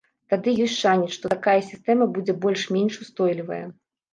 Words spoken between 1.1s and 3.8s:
што такая сістэма будзе больш-менш устойлівая.